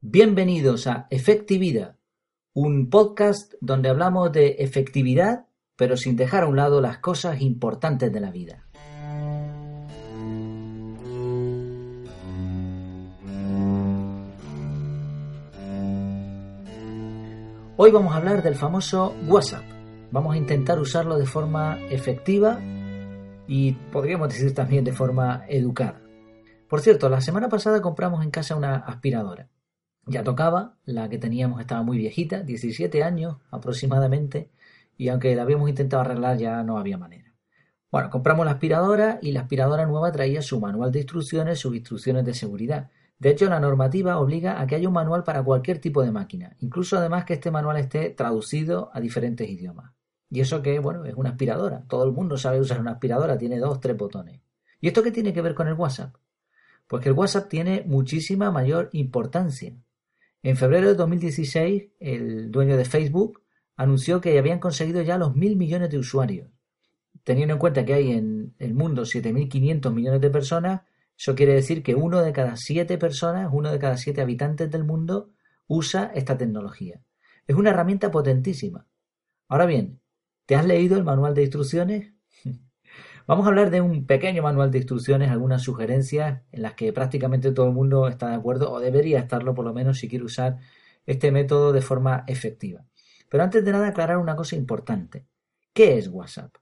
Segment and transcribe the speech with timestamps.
[0.00, 1.96] Bienvenidos a Efectividad,
[2.54, 8.12] un podcast donde hablamos de efectividad, pero sin dejar a un lado las cosas importantes
[8.12, 8.64] de la vida.
[17.76, 19.64] Hoy vamos a hablar del famoso WhatsApp.
[20.12, 22.60] Vamos a intentar usarlo de forma efectiva
[23.48, 26.00] y podríamos decir también de forma educada.
[26.68, 29.48] Por cierto, la semana pasada compramos en casa una aspiradora.
[30.08, 34.50] Ya tocaba, la que teníamos estaba muy viejita, 17 años aproximadamente,
[34.96, 37.34] y aunque la habíamos intentado arreglar ya no había manera.
[37.90, 42.24] Bueno, compramos la aspiradora y la aspiradora nueva traía su manual de instrucciones, sus instrucciones
[42.24, 42.90] de seguridad.
[43.18, 46.56] De hecho, la normativa obliga a que haya un manual para cualquier tipo de máquina,
[46.60, 49.92] incluso además que este manual esté traducido a diferentes idiomas.
[50.30, 51.84] Y eso que, bueno, es una aspiradora.
[51.86, 54.40] Todo el mundo sabe usar una aspiradora, tiene dos, tres botones.
[54.80, 56.14] ¿Y esto qué tiene que ver con el WhatsApp?
[56.86, 59.74] Pues que el WhatsApp tiene muchísima mayor importancia.
[60.42, 63.42] En febrero de 2016, el dueño de Facebook
[63.76, 66.48] anunció que habían conseguido ya los mil millones de usuarios.
[67.24, 70.82] Teniendo en cuenta que hay en el mundo 7.500 millones de personas,
[71.16, 74.84] eso quiere decir que uno de cada siete personas, uno de cada siete habitantes del
[74.84, 75.30] mundo
[75.66, 77.02] usa esta tecnología.
[77.46, 78.86] Es una herramienta potentísima.
[79.48, 80.00] Ahora bien,
[80.46, 82.12] ¿te has leído el manual de instrucciones?
[83.28, 87.52] Vamos a hablar de un pequeño manual de instrucciones, algunas sugerencias en las que prácticamente
[87.52, 90.56] todo el mundo está de acuerdo o debería estarlo por lo menos si quiere usar
[91.04, 92.86] este método de forma efectiva.
[93.28, 95.26] Pero antes de nada aclarar una cosa importante.
[95.74, 96.54] ¿Qué es WhatsApp?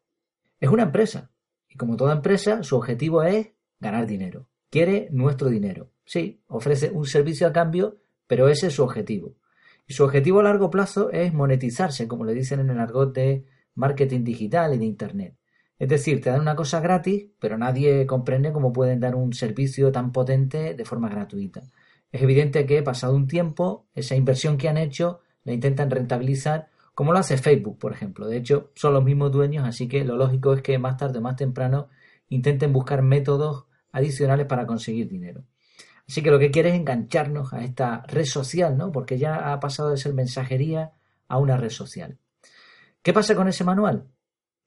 [0.59, 1.31] Es una empresa
[1.69, 4.49] y como toda empresa su objetivo es ganar dinero.
[4.69, 5.93] Quiere nuestro dinero.
[6.05, 9.37] Sí, ofrece un servicio a cambio, pero ese es su objetivo.
[9.87, 13.45] Y su objetivo a largo plazo es monetizarse, como le dicen en el argot de
[13.77, 15.37] marketing digital y de Internet.
[15.79, 19.93] Es decir, te dan una cosa gratis, pero nadie comprende cómo pueden dar un servicio
[19.93, 21.63] tan potente de forma gratuita.
[22.11, 27.13] Es evidente que, pasado un tiempo, esa inversión que han hecho la intentan rentabilizar, como
[27.13, 28.27] lo hace Facebook, por ejemplo.
[28.27, 31.23] De hecho, son los mismos dueños, así que lo lógico es que más tarde o
[31.23, 31.89] más temprano
[32.29, 35.45] intenten buscar métodos adicionales para conseguir dinero.
[36.09, 38.93] Así que lo que quiere es engancharnos a esta red social, ¿no?
[38.93, 40.93] Porque ya ha pasado de ser mensajería
[41.29, 42.19] a una red social.
[43.03, 44.07] ¿Qué pasa con ese manual?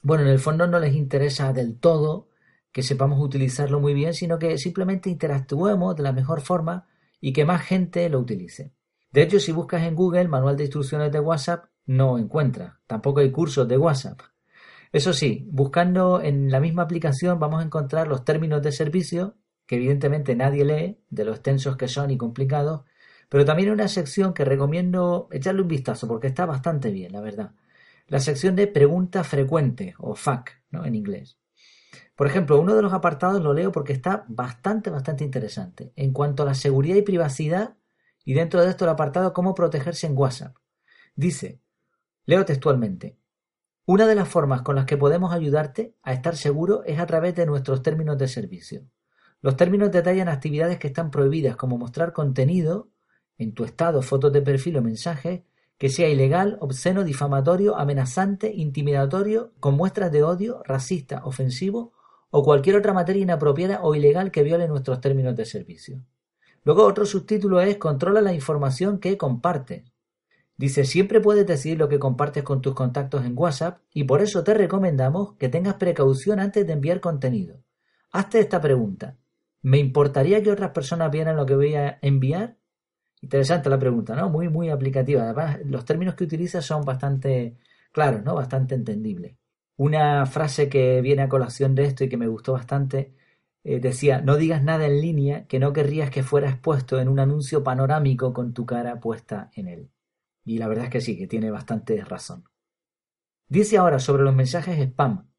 [0.02, 2.30] Bueno, en el fondo no les interesa del todo
[2.72, 6.88] que sepamos utilizarlo muy bien, sino que simplemente interactuemos de la mejor forma
[7.20, 8.74] y que más gente lo utilice.
[9.12, 12.76] De hecho, si buscas en Google manual de instrucciones de WhatsApp, no encuentras.
[12.86, 14.22] Tampoco hay cursos de WhatsApp.
[14.92, 19.76] Eso sí, buscando en la misma aplicación vamos a encontrar los términos de servicio, que
[19.76, 22.82] evidentemente nadie lee, de lo extensos que son y complicados,
[23.30, 27.52] pero también una sección que recomiendo echarle un vistazo porque está bastante bien, la verdad
[28.10, 30.86] la sección de pregunta frecuente o FAQ ¿no?
[30.86, 31.38] en inglés.
[32.16, 35.94] Por ejemplo, uno de los apartados lo leo porque está bastante, bastante interesante.
[35.96, 37.78] En cuanto a la seguridad y privacidad,
[38.26, 40.58] y dentro de esto el apartado cómo protegerse en WhatsApp.
[41.16, 41.62] Dice,
[42.26, 43.18] leo textualmente,
[43.86, 47.36] una de las formas con las que podemos ayudarte a estar seguro es a través
[47.36, 48.84] de nuestros términos de servicio.
[49.42, 52.90] Los términos detallan actividades que están prohibidas, como mostrar contenido
[53.38, 55.42] en tu estado, fotos de perfil o mensajes
[55.80, 61.94] que sea ilegal, obsceno, difamatorio, amenazante, intimidatorio, con muestras de odio, racista, ofensivo
[62.30, 66.04] o cualquier otra materia inapropiada o ilegal que viole nuestros términos de servicio.
[66.66, 69.84] Luego otro subtítulo es Controla la información que compartes.
[70.58, 74.44] Dice, siempre puedes decidir lo que compartes con tus contactos en WhatsApp y por eso
[74.44, 77.64] te recomendamos que tengas precaución antes de enviar contenido.
[78.12, 79.18] Hazte esta pregunta.
[79.62, 82.59] ¿Me importaría que otras personas vieran lo que voy a enviar?
[83.22, 84.30] Interesante la pregunta, ¿no?
[84.30, 85.24] Muy, muy aplicativa.
[85.24, 87.58] Además, los términos que utiliza son bastante
[87.92, 88.36] claros, ¿no?
[88.36, 89.36] Bastante entendibles.
[89.78, 93.14] Una frase que viene a colación de esto y que me gustó bastante
[93.64, 97.20] eh, decía, no digas nada en línea que no querrías que fuera expuesto en un
[97.20, 99.92] anuncio panorámico con tu cara puesta en él.
[100.46, 102.46] Y la verdad es que sí, que tiene bastante razón.
[103.48, 105.30] Dice ahora sobre los mensajes spam.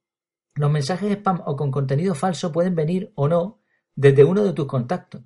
[0.54, 3.60] Los mensajes spam o con contenido falso pueden venir o no
[3.94, 5.22] desde uno de tus contactos.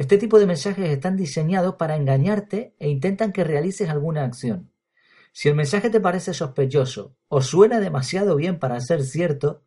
[0.00, 4.72] Este tipo de mensajes están diseñados para engañarte e intentan que realices alguna acción.
[5.30, 9.62] Si el mensaje te parece sospechoso o suena demasiado bien para ser cierto,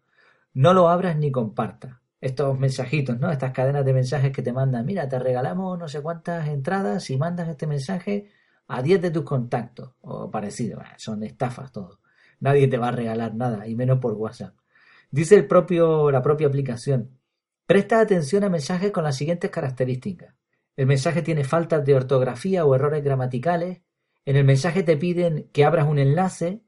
[0.52, 1.98] no lo abras ni compartas.
[2.20, 3.32] Estos mensajitos, ¿no?
[3.32, 7.16] Estas cadenas de mensajes que te mandan, mira, te regalamos no sé cuántas entradas si
[7.16, 8.32] mandas este mensaje
[8.68, 10.82] a 10 de tus contactos o parecido.
[10.98, 12.00] son estafas todo.
[12.40, 14.56] Nadie te va a regalar nada, y menos por WhatsApp.
[15.12, 17.20] Dice el propio, la propia aplicación,
[17.66, 20.36] Presta atención a mensajes con las siguientes características.
[20.76, 23.82] El mensaje tiene faltas de ortografía o errores gramaticales.
[24.26, 26.62] En el mensaje te piden que abras un enlace.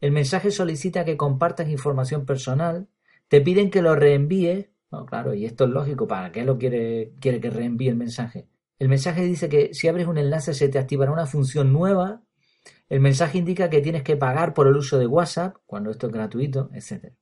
[0.00, 2.88] El mensaje solicita que compartas información personal.
[3.28, 4.68] Te piden que lo reenvíes.
[5.06, 6.06] claro, y esto es lógico.
[6.06, 8.48] ¿Para qué lo quiere, quiere que reenvíe el mensaje?
[8.78, 12.22] el mensaje dice que si abres un enlace se te activará una función nueva.
[12.90, 16.12] El mensaje indica que tienes que pagar por el uso de WhatsApp, cuando esto es
[16.12, 17.14] gratuito, etc.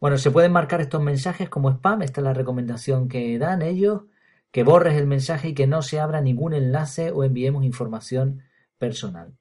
[0.00, 4.04] Bueno, se pueden marcar estos mensajes como spam, esta es la recomendación que dan ellos,
[4.50, 8.42] que borres el mensaje y que no se abra ningún enlace o enviemos información
[8.78, 9.36] personal.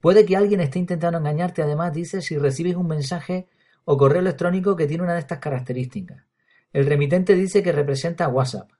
[0.00, 3.48] Puede que alguien esté intentando engañarte, además dice, si recibes un mensaje
[3.84, 6.24] o correo electrónico que tiene una de estas características.
[6.72, 8.70] El remitente dice que representa WhatsApp.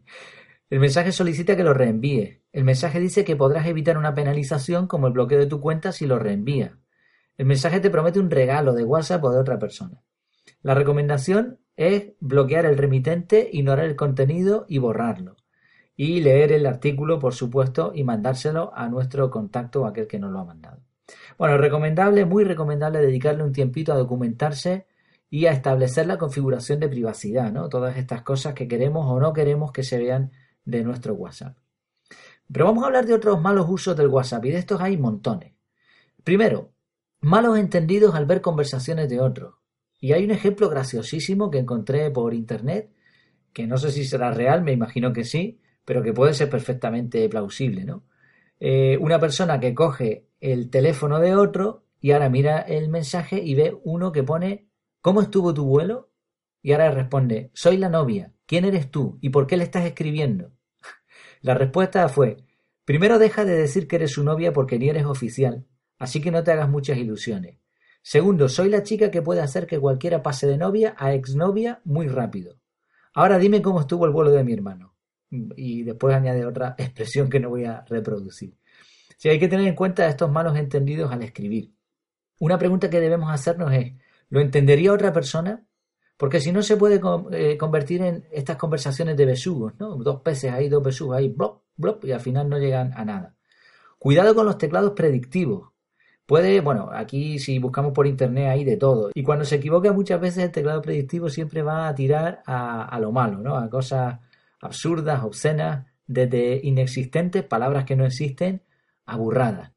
[0.70, 2.44] el mensaje solicita que lo reenvíe.
[2.52, 6.06] El mensaje dice que podrás evitar una penalización como el bloqueo de tu cuenta si
[6.06, 6.78] lo reenvía.
[7.36, 10.05] El mensaje te promete un regalo de WhatsApp o de otra persona.
[10.66, 15.36] La recomendación es bloquear el remitente, ignorar el contenido y borrarlo.
[15.94, 20.32] Y leer el artículo, por supuesto, y mandárselo a nuestro contacto o aquel que nos
[20.32, 20.80] lo ha mandado.
[21.38, 24.88] Bueno, recomendable, muy recomendable dedicarle un tiempito a documentarse
[25.30, 27.68] y a establecer la configuración de privacidad, ¿no?
[27.68, 30.32] Todas estas cosas que queremos o no queremos que se vean
[30.64, 31.56] de nuestro WhatsApp.
[32.52, 35.52] Pero vamos a hablar de otros malos usos del WhatsApp y de estos hay montones.
[36.24, 36.72] Primero,
[37.20, 39.54] malos entendidos al ver conversaciones de otros.
[40.00, 42.90] Y hay un ejemplo graciosísimo que encontré por internet,
[43.52, 47.28] que no sé si será real, me imagino que sí, pero que puede ser perfectamente
[47.28, 48.04] plausible, ¿no?
[48.60, 53.54] Eh, una persona que coge el teléfono de otro y ahora mira el mensaje y
[53.54, 54.66] ve uno que pone
[55.00, 56.10] ¿Cómo estuvo tu vuelo?
[56.62, 58.32] Y ahora responde Soy la novia.
[58.46, 59.18] ¿Quién eres tú?
[59.20, 60.52] ¿Y por qué le estás escribiendo?
[61.42, 62.38] La respuesta fue
[62.84, 65.66] Primero deja de decir que eres su novia porque ni eres oficial,
[65.98, 67.58] así que no te hagas muchas ilusiones.
[68.08, 72.06] Segundo, soy la chica que puede hacer que cualquiera pase de novia a exnovia muy
[72.06, 72.54] rápido.
[73.12, 74.94] Ahora dime cómo estuvo el vuelo de mi hermano.
[75.28, 78.56] Y después añade otra expresión que no voy a reproducir.
[79.16, 81.72] Si hay que tener en cuenta estos malos entendidos al escribir.
[82.38, 83.94] Una pregunta que debemos hacernos es,
[84.28, 85.66] ¿lo entendería otra persona?
[86.16, 87.00] Porque si no se puede
[87.32, 89.96] eh, convertir en estas conversaciones de besugos, ¿no?
[89.96, 93.34] Dos peces ahí, dos besugos ahí, blop, blop, y al final no llegan a nada.
[93.98, 95.70] Cuidado con los teclados predictivos.
[96.26, 99.10] Puede, bueno, aquí si buscamos por internet hay de todo.
[99.14, 102.98] Y cuando se equivoca muchas veces el teclado predictivo siempre va a tirar a, a
[102.98, 103.56] lo malo, ¿no?
[103.56, 104.18] A cosas
[104.60, 108.62] absurdas, obscenas, desde inexistentes, palabras que no existen,
[109.04, 109.72] aburradas.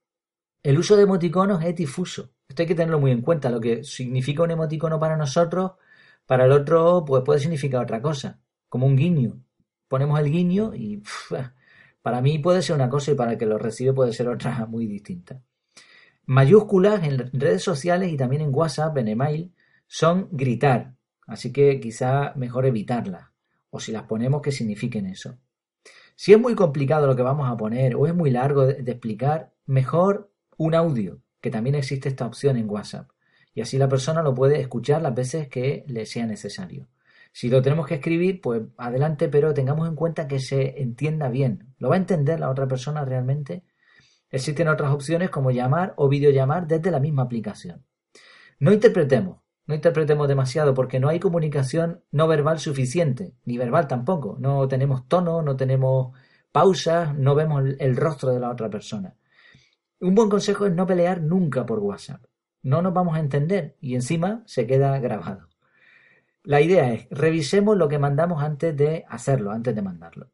[0.64, 2.32] El uso de emoticonos es difuso.
[2.48, 3.50] Esto hay que tenerlo muy en cuenta.
[3.50, 5.74] Lo que significa un emoticono para nosotros,
[6.26, 8.40] para el otro, pues puede significar otra cosa.
[8.68, 9.42] Como un guiño.
[9.88, 11.02] Ponemos el guiño y
[12.02, 14.66] para mí puede ser una cosa y para el que lo recibe puede ser otra
[14.66, 15.42] muy distinta.
[16.30, 19.52] Mayúsculas en redes sociales y también en WhatsApp, en email,
[19.88, 20.94] son gritar,
[21.26, 23.32] así que quizá mejor evitarlas,
[23.72, 25.40] o si las ponemos que signifiquen eso.
[26.16, 29.54] Si es muy complicado lo que vamos a poner o es muy largo de, explicar,
[29.66, 33.10] mejor un audio, que también existe esta opción en WhatsApp,
[33.56, 36.90] y así la persona lo puede escuchar las veces que le sea necesario.
[37.32, 41.74] Si lo tenemos que escribir, pues adelante, pero tengamos en cuenta que se entienda bien.
[41.80, 43.64] ¿Lo va a entender la otra persona realmente?
[44.32, 47.86] Existen otras opciones como llamar o videollamar desde la misma aplicación.
[48.60, 54.36] No interpretemos, no interpretemos demasiado porque no hay comunicación no verbal suficiente, ni verbal tampoco.
[54.40, 56.18] No tenemos tono, no tenemos
[56.52, 59.16] pausas, no vemos el rostro de la otra persona.
[60.00, 62.24] Un buen consejo es no pelear nunca por WhatsApp.
[62.64, 65.50] No nos vamos a entender y encima se queda grabado.
[66.44, 70.32] La idea es, revisemos lo que mandamos antes de hacerlo, antes de mandarlo.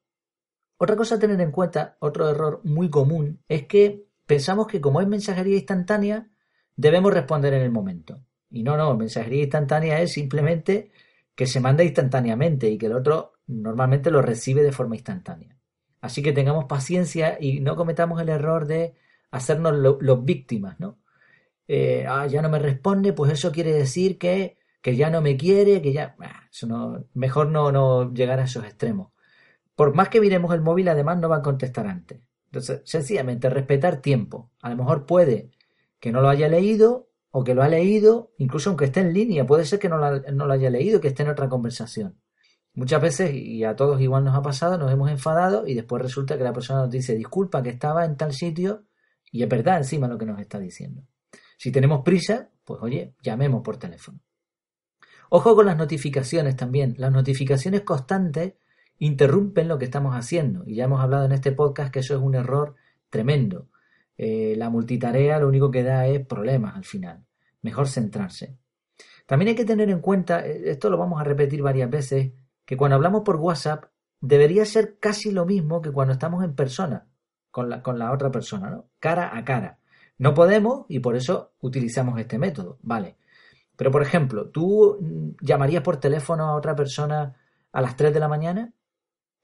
[0.77, 5.00] Otra cosa a tener en cuenta, otro error muy común, es que pensamos que como
[5.00, 6.29] es mensajería instantánea,
[6.75, 8.25] debemos responder en el momento.
[8.50, 10.91] Y no, no, mensajería instantánea es simplemente
[11.34, 15.58] que se manda instantáneamente y que el otro normalmente lo recibe de forma instantánea.
[16.01, 18.96] Así que tengamos paciencia y no cometamos el error de
[19.32, 21.00] hacernos los víctimas, ¿no?
[21.67, 25.36] Eh, ah, ya no me responde, pues eso quiere decir que, que ya no me
[25.38, 26.15] quiere, que ya...
[26.67, 29.14] no, mejor no, no llegar a esos extremos
[29.75, 32.22] por más que miremos el móvil, además no va a contestar antes.
[32.46, 34.51] Entonces, sencillamente, respetar tiempo.
[34.62, 35.51] A lo mejor puede
[36.00, 39.46] que no lo haya leído o que lo ha leído, incluso aunque esté en línea,
[39.46, 42.17] puede ser que no lo, haya leído, que esté en otra conversación.
[42.74, 46.38] Muchas veces, y a todos igual nos ha pasado, nos hemos enfadado y después resulta
[46.38, 48.86] que la persona nos dice, disculpa que estaba en tal sitio
[49.32, 51.03] y es verdad encima lo que nos está diciendo.
[51.58, 54.20] Si tenemos prisa, pues oye, llamemos por teléfono.
[55.29, 56.96] Ojo con las notificaciones también.
[56.98, 58.53] Las notificaciones constantes
[59.00, 60.64] interrumpen lo que estamos haciendo.
[60.66, 62.75] Y ya hemos hablado en este podcast que eso es un error
[63.10, 63.68] tremendo.
[64.18, 67.25] Eh, la multitarea lo único que da es problemas al final.
[67.62, 68.58] Mejor centrarse.
[69.25, 72.32] También hay que tener en cuenta, eh, esto lo vamos a repetir varias veces,
[72.66, 73.86] que cuando hablamos por WhatsApp
[74.22, 77.08] debería ser casi lo mismo que cuando estamos en persona
[77.52, 78.90] con la, con la otra persona, ¿no?
[79.00, 79.80] Cara a cara.
[80.18, 83.18] No podemos y por eso utilizamos este método, ¿vale?
[83.75, 87.36] Pero por ejemplo, ¿tú llamarías por teléfono a otra persona
[87.72, 88.74] a las 3 de la mañana?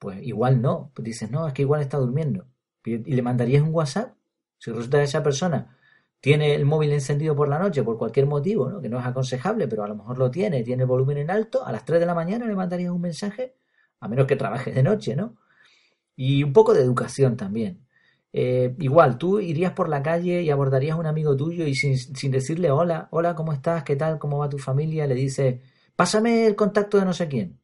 [0.01, 0.91] Pues igual no.
[0.95, 2.47] Pues dices, no, es que igual está durmiendo.
[2.83, 4.15] Y le mandarías un WhatsApp.
[4.57, 5.77] Si resulta que esa persona
[6.19, 8.81] tiene el móvil encendido por la noche por cualquier motivo, ¿no?
[8.81, 11.63] que no es aconsejable, pero a lo mejor lo tiene, tiene el volumen en alto,
[11.63, 13.55] a las 3 de la mañana le mandarías un mensaje,
[13.99, 15.35] a menos que trabajes de noche, ¿no?
[16.15, 17.85] Y un poco de educación también.
[18.33, 21.97] Eh, igual, tú irías por la calle y abordarías a un amigo tuyo y sin,
[21.97, 23.83] sin, decirle hola, hola, ¿cómo estás?
[23.83, 24.17] ¿Qué tal?
[24.19, 25.05] ¿Cómo va tu familia?
[25.07, 25.61] Le dices,
[25.95, 27.60] pásame el contacto de no sé quién.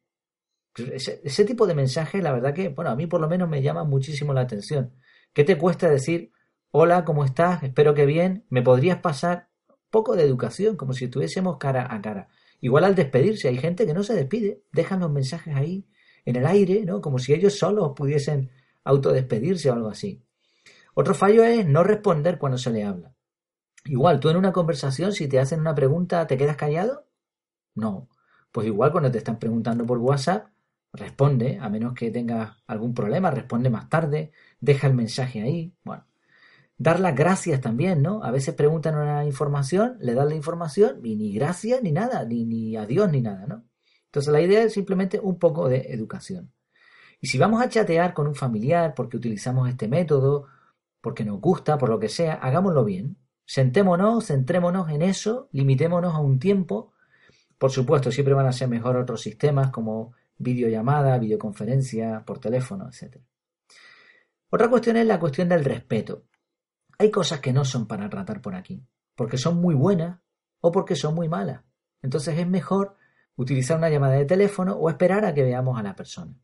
[0.77, 3.61] Ese, ese, tipo de mensaje, la verdad que, bueno, a mí por lo menos me
[3.61, 4.93] llama muchísimo la atención.
[5.33, 6.31] ¿Qué te cuesta decir,
[6.71, 7.63] hola, ¿cómo estás?
[7.63, 8.45] Espero que bien.
[8.49, 9.49] ¿Me podrías pasar
[9.89, 12.27] poco de educación, como si estuviésemos cara a cara?
[12.59, 15.87] Igual al despedirse, hay gente que no se despide, dejan los mensajes ahí
[16.25, 17.01] en el aire, ¿no?
[17.01, 18.51] Como si ellos solos pudiesen
[18.83, 20.23] autodespedirse o algo así.
[20.93, 23.13] Otro fallo es no responder cuando se le habla.
[23.85, 27.05] Igual, tú en una conversación, si te hacen una pregunta, ¿te quedas callado?
[27.75, 28.09] No.
[28.51, 30.47] Pues igual cuando te están preguntando por WhatsApp,
[30.93, 35.73] responde, a menos que tengas algún problema, responde más tarde, deja el mensaje ahí.
[35.83, 36.05] Bueno,
[36.77, 38.23] dar las gracias también, ¿no?
[38.23, 42.45] A veces preguntan una información, le das la información y ni gracias ni nada, ni,
[42.45, 43.65] ni adiós ni nada, ¿no?
[44.05, 46.51] Entonces la idea es simplemente un poco de educación.
[47.19, 50.47] Y si vamos a chatear con un familiar porque utilizamos este método
[51.01, 53.17] porque nos gusta, por lo que sea, hagámoslo bien.
[53.45, 56.93] Sentémonos, centrémonos en eso, limitémonos a un tiempo.
[57.57, 63.17] Por supuesto, siempre van a ser mejor otros sistemas como videollamada, videoconferencia, por teléfono, etc.
[64.49, 66.25] Otra cuestión es la cuestión del respeto.
[66.97, 68.83] Hay cosas que no son para tratar por aquí,
[69.15, 70.19] porque son muy buenas
[70.61, 71.63] o porque son muy malas.
[72.01, 72.95] Entonces es mejor
[73.35, 76.39] utilizar una llamada de teléfono o esperar a que veamos a la persona.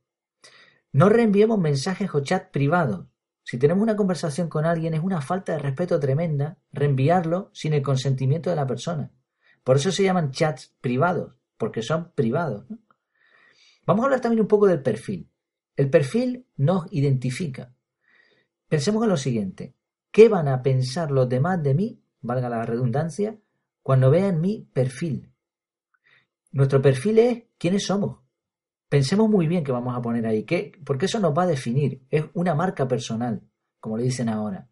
[0.91, 3.07] No reenviemos mensajes o chat privados
[3.43, 7.81] si tenemos una conversación con alguien es una falta de respeto tremenda reenviarlo sin el
[7.81, 9.11] consentimiento de la persona.
[9.63, 12.65] Por eso se llaman chats privados, porque son privados.
[13.85, 15.29] Vamos a hablar también un poco del perfil.
[15.75, 17.73] El perfil nos identifica.
[18.67, 19.75] Pensemos en lo siguiente.
[20.11, 23.37] ¿Qué van a pensar los demás de mí, valga la redundancia,
[23.81, 25.31] cuando vean mi perfil?
[26.51, 28.19] Nuestro perfil es quiénes somos.
[28.87, 30.71] Pensemos muy bien qué vamos a poner ahí, ¿qué?
[30.85, 33.41] porque eso nos va a definir, es una marca personal,
[33.79, 34.69] como le dicen ahora.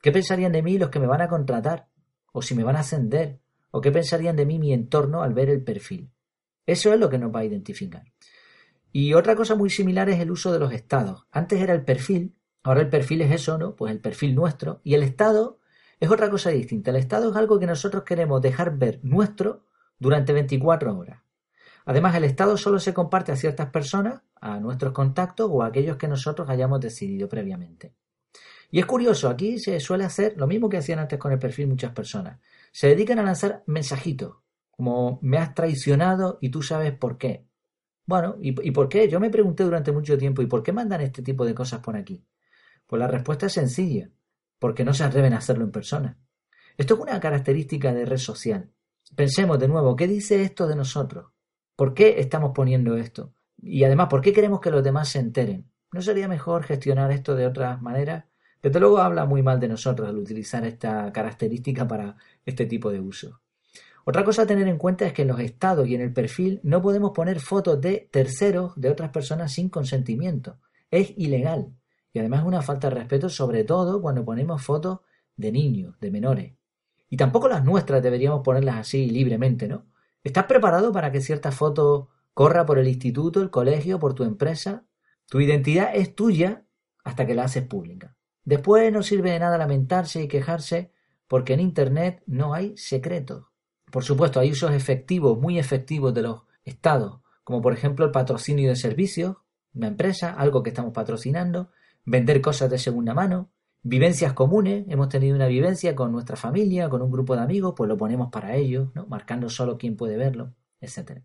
[0.00, 1.88] ¿Qué pensarían de mí los que me van a contratar?
[2.32, 3.40] ¿O si me van a ascender?
[3.70, 6.10] ¿O qué pensarían de mí mi entorno al ver el perfil?
[6.64, 8.04] Eso es lo que nos va a identificar.
[8.92, 11.26] Y otra cosa muy similar es el uso de los estados.
[11.30, 13.76] Antes era el perfil, ahora el perfil es eso, ¿no?
[13.76, 14.80] Pues el perfil nuestro.
[14.84, 15.58] Y el estado
[16.00, 16.90] es otra cosa distinta.
[16.90, 19.66] El estado es algo que nosotros queremos dejar ver nuestro
[19.98, 21.22] durante 24 horas.
[21.84, 25.96] Además, el estado solo se comparte a ciertas personas, a nuestros contactos o a aquellos
[25.96, 27.94] que nosotros hayamos decidido previamente.
[28.70, 31.68] Y es curioso, aquí se suele hacer lo mismo que hacían antes con el perfil
[31.68, 32.38] muchas personas.
[32.70, 34.36] Se dedican a lanzar mensajitos,
[34.70, 37.47] como me has traicionado y tú sabes por qué.
[38.08, 39.06] Bueno, ¿y, ¿y, por qué?
[39.06, 41.94] Yo me pregunté durante mucho tiempo, ¿y por qué mandan este tipo de cosas por
[41.94, 42.24] aquí?
[42.86, 44.08] Pues la respuesta es sencilla,
[44.58, 46.18] porque no se atreven a hacerlo en persona.
[46.78, 48.70] Esto es una característica de red social.
[49.14, 51.32] Pensemos de nuevo, ¿qué dice esto de nosotros?
[51.76, 53.34] ¿Por qué estamos poniendo esto?
[53.58, 55.70] Y además, ¿por qué queremos que los demás se enteren?
[55.92, 58.24] ¿No sería mejor gestionar esto de otras maneras?
[58.62, 63.00] Desde luego habla muy mal de nosotros al utilizar esta característica para este tipo de
[63.00, 63.42] uso.
[64.08, 66.60] Otra cosa a tener en cuenta es que en los estados y en el perfil
[66.62, 70.56] no podemos poner fotos de terceros, de otras personas sin consentimiento.
[70.90, 71.74] Es ilegal.
[72.14, 75.00] Y además es una falta de respeto, sobre todo cuando ponemos fotos
[75.36, 76.54] de niños, de menores.
[77.10, 79.84] Y tampoco las nuestras deberíamos ponerlas así libremente, ¿no?
[80.24, 84.86] ¿Estás preparado para que cierta foto corra por el instituto, el colegio, por tu empresa?
[85.28, 86.64] Tu identidad es tuya
[87.04, 88.16] hasta que la haces pública.
[88.42, 90.92] Después no sirve de nada lamentarse y quejarse
[91.26, 93.47] porque en Internet no hay secretos.
[93.90, 98.68] Por supuesto, hay usos efectivos, muy efectivos de los estados, como por ejemplo el patrocinio
[98.68, 99.36] de servicios,
[99.74, 101.70] una empresa, algo que estamos patrocinando,
[102.04, 103.50] vender cosas de segunda mano,
[103.82, 107.88] Vivencias comunes, hemos tenido una vivencia con nuestra familia, con un grupo de amigos, pues
[107.88, 109.06] lo ponemos para ellos, ¿no?
[109.06, 111.22] marcando solo quién puede verlo, etc.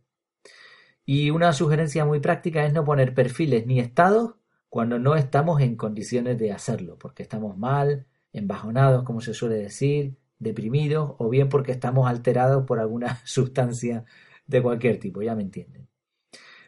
[1.03, 4.35] Y una sugerencia muy práctica es no poner perfiles ni estados
[4.69, 10.15] cuando no estamos en condiciones de hacerlo, porque estamos mal, embajonados, como se suele decir,
[10.39, 14.05] deprimidos, o bien porque estamos alterados por alguna sustancia
[14.47, 15.87] de cualquier tipo, ya me entienden.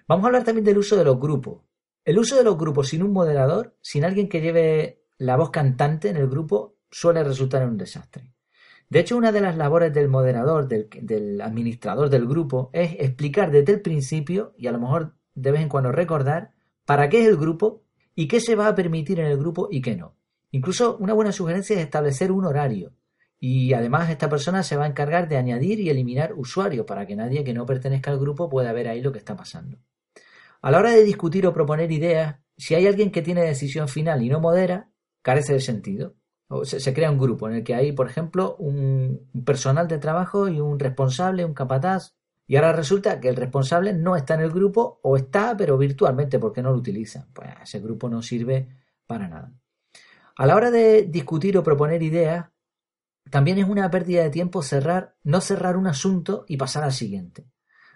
[0.08, 1.64] Vamos a hablar también del uso de los grupos.
[2.04, 6.10] El uso de los grupos sin un moderador, sin alguien que lleve la voz cantante
[6.10, 8.36] en el grupo suele resultar en un desastre.
[8.90, 13.74] De hecho, una de las labores del moderador, del, administrador del grupo, es explicar desde
[13.74, 16.52] el principio, y a lo mejor de vez en cuando recordar,
[16.86, 19.82] para qué es el grupo y qué se va a permitir en el grupo y
[19.82, 20.16] qué no.
[20.52, 22.94] Incluso una buena sugerencia es establecer un horario.
[23.40, 27.16] Y además esta persona se va a encargar de añadir y eliminar usuarios para que
[27.16, 29.78] nadie que no pertenezca al grupo pueda ver ahí lo que está pasando.
[30.62, 34.24] A la hora de discutir o proponer ideas, si hay alguien que tiene decisión final
[34.24, 34.90] y no modera,
[35.22, 36.16] carece de sentido.
[36.64, 40.60] Se, crea un grupo en el que hay, por ejemplo, un, personal de trabajo y
[40.60, 42.16] un responsable, un capataz.
[42.48, 46.38] Y ahora resulta que el responsable no está en el grupo o está, pero virtualmente
[46.38, 47.28] porque no lo utiliza.
[47.34, 48.70] Pues ese grupo no sirve
[49.08, 49.52] para nada.
[50.38, 52.46] A la hora de discutir o proponer ideas,
[53.30, 57.48] también es una pérdida de tiempo cerrar, no cerrar un asunto y pasar al siguiente.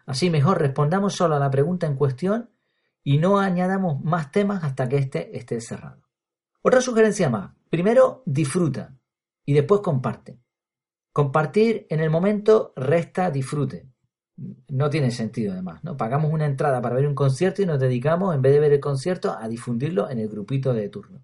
[0.06, 2.50] Así mejor respondamos solo a la pregunta en cuestión
[3.04, 6.02] y no añadamos más temas hasta que éste esté cerrado.
[6.62, 7.52] Otra sugerencia más.
[7.70, 8.96] Primero, disfruta
[9.46, 10.40] y después comparte.
[11.14, 13.88] Compartir en el momento resta disfrute.
[14.70, 15.98] No tiene sentido además, ¿no?
[15.98, 18.80] Pagamos una entrada para ver un concierto y nos dedicamos, en vez de ver el
[18.80, 21.24] concierto, a difundirlo en el grupito de turno.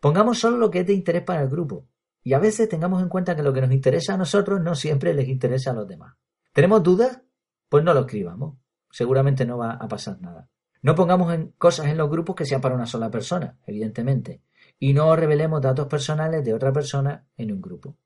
[0.00, 1.86] Pongamos solo lo que es de interés para el grupo.
[2.22, 5.14] Y a veces tengamos en cuenta que lo que nos interesa a nosotros no siempre
[5.14, 6.14] les interesa a los demás.
[6.52, 7.20] ¿Tenemos dudas?
[7.68, 8.56] Pues no lo escribamos.
[8.90, 10.48] Seguramente no va a pasar nada.
[10.82, 14.42] No pongamos cosas en los grupos que sean para una sola persona, evidentemente
[14.78, 17.96] y no revelemos datos personales de otra persona en un grupo.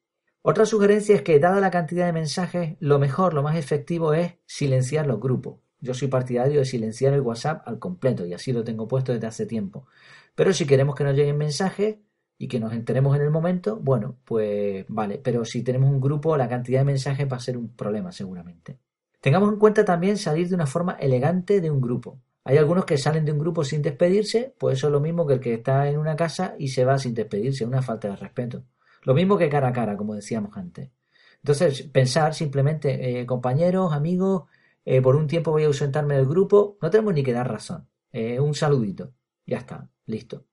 [0.42, 4.34] Otra sugerencia es que, dada la cantidad de mensajes, lo mejor, lo más efectivo es
[4.44, 5.60] silenciar los grupos.
[5.80, 9.26] Yo soy partidario de silenciar el WhatsApp al completo y así lo tengo puesto desde
[9.26, 9.86] hace tiempo.
[10.34, 11.96] Pero si queremos que nos lleguen mensajes
[12.38, 15.18] y que nos enteremos en el momento, bueno, pues vale.
[15.22, 18.78] Pero si tenemos un grupo, la cantidad de mensajes va a ser un problema seguramente.
[19.20, 22.20] Tengamos en cuenta también salir de una forma elegante de un grupo.
[22.44, 25.34] Hay algunos que salen de un grupo sin despedirse, pues eso es lo mismo que
[25.34, 28.64] el que está en una casa y se va sin despedirse, una falta de respeto.
[29.02, 30.90] Lo mismo que cara a cara, como decíamos antes.
[31.38, 34.44] Entonces, pensar simplemente, eh, compañeros, amigos,
[34.84, 37.88] eh, por un tiempo voy a ausentarme del grupo, no tenemos ni que dar razón.
[38.12, 39.12] Eh, un saludito,
[39.44, 40.44] ya está, listo.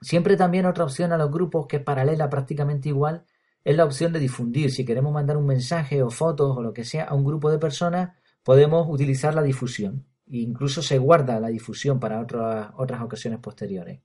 [0.00, 3.24] Siempre también otra opción a los grupos que es paralela prácticamente igual
[3.64, 4.70] es la opción de difundir.
[4.70, 7.58] Si queremos mandar un mensaje o fotos o lo que sea a un grupo de
[7.58, 14.00] personas, podemos utilizar la difusión incluso se guarda la difusión para otras, otras ocasiones posteriores.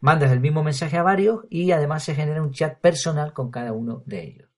[0.00, 3.72] Mandas el mismo mensaje a varios y además se genera un chat personal con cada
[3.72, 4.48] uno de ellos.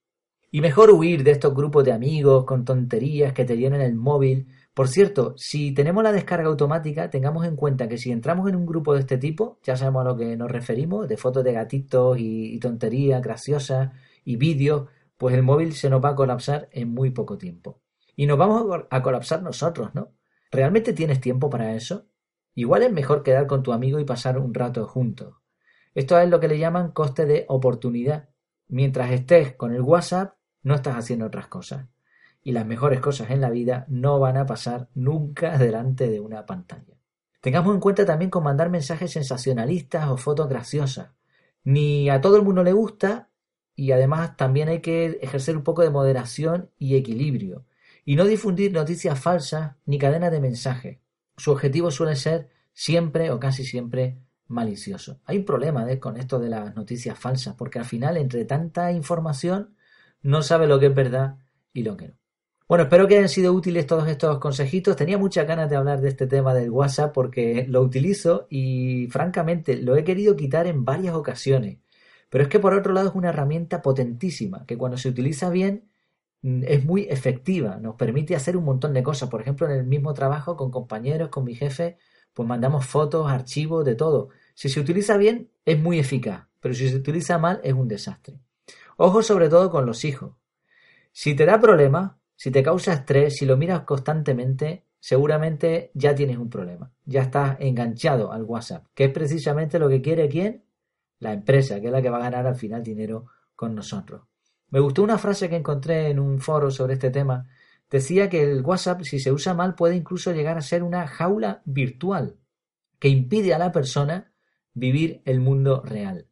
[0.51, 4.49] Y mejor huir de estos grupos de amigos con tonterías que te llenan el móvil.
[4.79, 8.65] Por cierto, si tenemos la descarga automática, tengamos en cuenta que si entramos en un
[8.65, 12.17] grupo de este tipo, ya sabemos a lo que nos referimos, de fotos de gatitos
[12.17, 13.91] y, y tonterías graciosas
[14.25, 17.81] y vídeos, pues el móvil se nos va a colapsar en muy poco tiempo.
[18.15, 20.13] Y nos vamos a colapsar nosotros, ¿no?
[20.53, 22.07] ¿Realmente tienes tiempo para eso?
[22.55, 25.35] Igual es mejor quedar con tu amigo y pasar un rato juntos.
[25.93, 28.29] Esto es lo que le llaman coste de oportunidad.
[28.69, 31.89] Mientras estés con el WhatsApp, no estás haciendo otras cosas.
[32.43, 36.47] Y las mejores cosas en la vida no van a pasar nunca delante de una
[36.47, 36.99] pantalla.
[37.41, 41.11] Tengamos en cuenta también con mandar mensajes sensacionalistas o fotos graciosas.
[41.65, 43.31] Ni a todo el mundo le gusta
[43.75, 47.65] y además también hay que ejercer un poco de moderación y equilibrio
[48.05, 50.99] y no difundir noticias falsas ni cadenas de mensajes.
[51.37, 55.21] Su objetivo suele ser siempre o casi siempre malicioso.
[55.27, 56.01] Hay un problema ¿eh?
[56.01, 59.77] con esto de las noticias falsas, porque al final, entre tanta información,
[60.23, 61.37] no sabe lo que es verdad
[61.73, 62.15] y lo que no.
[62.69, 64.95] Bueno, espero que hayan sido útiles todos estos consejitos.
[64.97, 69.77] Tenía muchas ganas de hablar de este tema del WhatsApp porque lo utilizo y francamente
[69.77, 71.79] lo he querido quitar en varias ocasiones.
[72.29, 75.89] Pero es que por otro lado es una herramienta potentísima que cuando se utiliza bien
[76.43, 79.29] Mm, es muy efectiva, nos permite hacer un montón de cosas.
[79.29, 81.99] Por ejemplo, en el mismo trabajo con compañeros, con mi jefe,
[82.33, 84.29] pues mandamos fotos, archivos, de todo.
[84.55, 88.41] Si se utiliza bien, es muy eficaz, pero si se utiliza mal, es un desastre.
[88.97, 90.35] Ojo sobre todo con los hijos.
[91.13, 96.39] Si te da problemas, si te causa estrés, si lo miras constantemente, seguramente ya tienes
[96.39, 96.93] un problema.
[97.05, 100.65] Ya estás enganchado al WhatsApp, que es precisamente lo que quiere quién?
[101.19, 104.23] La empresa, que es la que va a ganar al final dinero con nosotros.
[104.71, 107.49] Me gustó una frase que encontré en un foro sobre este tema.
[107.91, 111.61] Decía que el WhatsApp, si se usa mal, puede incluso llegar a ser una jaula
[111.65, 112.37] virtual
[113.01, 114.33] que impide a la persona
[114.75, 116.29] vivir el mundo real.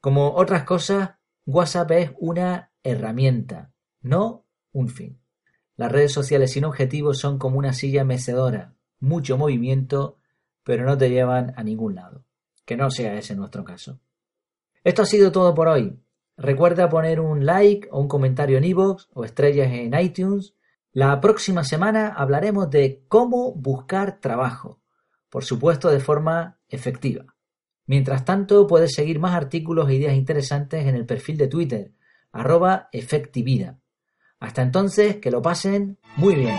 [0.00, 5.19] Como otras cosas, WhatsApp es una herramienta, no un fin.
[5.80, 10.18] Las redes sociales sin objetivos son como una silla mecedora, mucho movimiento,
[10.62, 12.26] pero no te llevan a ningún lado.
[12.66, 13.98] Que no sea ese nuestro caso.
[14.84, 15.98] Esto ha sido todo por hoy.
[16.36, 20.52] Recuerda poner un like o un comentario en iVoox o estrellas en iTunes.
[20.92, 24.82] La próxima semana hablaremos de cómo buscar trabajo,
[25.30, 27.24] por supuesto de forma efectiva.
[27.86, 31.94] Mientras tanto, puedes seguir más artículos e ideas interesantes en el perfil de Twitter,
[32.32, 33.79] arroba efectividad.
[34.40, 36.56] Hasta entonces, que lo pasen muy bien.